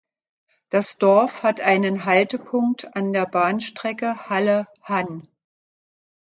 [0.71, 5.27] Das Dorf hat einen Haltepunkt an der Bahnstrecke Halle–Hann.